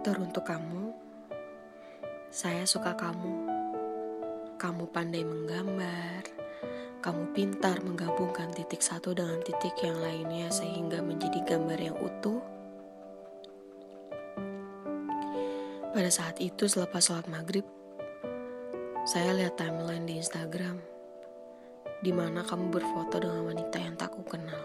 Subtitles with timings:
[0.00, 0.96] Teruntuk kamu,
[2.32, 3.52] saya suka kamu.
[4.56, 6.24] Kamu pandai menggambar,
[7.04, 12.40] kamu pintar menggabungkan titik satu dengan titik yang lainnya sehingga menjadi gambar yang utuh.
[15.92, 17.68] Pada saat itu selepas sholat maghrib,
[19.04, 20.80] saya lihat timeline di Instagram,
[22.00, 24.64] di mana kamu berfoto dengan wanita yang tak ku kenal.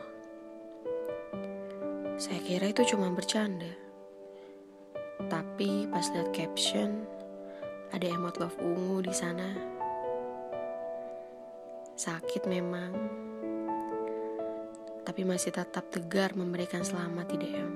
[2.16, 3.85] Saya kira itu cuma bercanda.
[5.56, 7.08] Tapi pas lihat caption,
[7.96, 9.56] ada emot love ungu di sana.
[11.96, 12.92] Sakit memang,
[15.08, 17.72] tapi masih tetap tegar memberikan selamat di DM.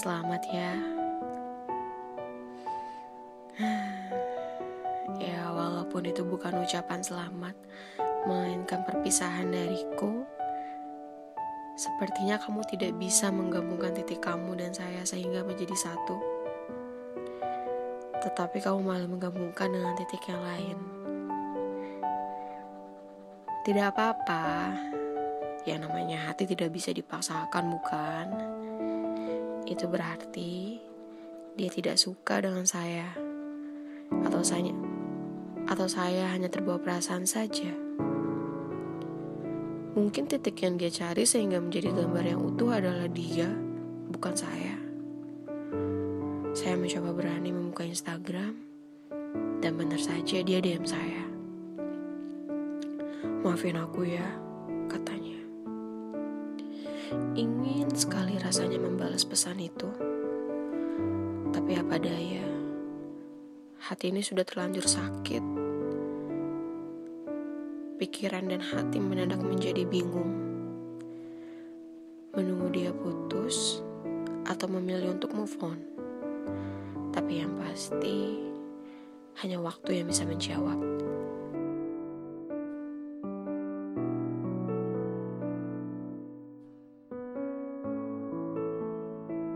[0.00, 0.72] Selamat ya.
[5.28, 7.52] ya, walaupun itu bukan ucapan selamat,
[8.24, 10.24] melainkan perpisahan dariku
[11.78, 14.67] Sepertinya kamu tidak bisa menggabungkan titik kamu dan
[15.08, 16.20] sehingga menjadi satu.
[18.20, 20.76] Tetapi kamu malah menggabungkan dengan titik yang lain.
[23.64, 24.76] Tidak apa-apa.
[25.64, 28.26] Ya namanya hati tidak bisa dipaksakan, bukan?
[29.64, 30.76] Itu berarti
[31.56, 33.08] dia tidak suka dengan saya.
[34.28, 34.72] Atau saya
[35.68, 37.68] atau saya hanya terbawa perasaan saja.
[39.92, 43.52] Mungkin titik yang dia cari sehingga menjadi gambar yang utuh adalah dia,
[44.08, 44.87] bukan saya.
[46.58, 48.50] Saya mencoba berani membuka Instagram,
[49.62, 51.22] dan benar saja dia DM saya.
[53.46, 54.26] Maafin aku ya,
[54.90, 55.38] katanya.
[57.38, 59.86] Ingin sekali rasanya membalas pesan itu.
[61.54, 62.50] Tapi apa daya,
[63.78, 65.44] hati ini sudah terlanjur sakit
[68.02, 70.34] pikiran dan hati mendadak menjadi bingung.
[72.34, 73.78] Menunggu dia putus
[74.42, 75.97] atau memilih untuk move on.
[77.14, 78.38] Tapi yang pasti
[79.42, 80.97] hanya waktu yang bisa menjawab.